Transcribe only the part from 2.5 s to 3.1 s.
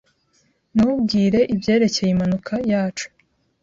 yacu.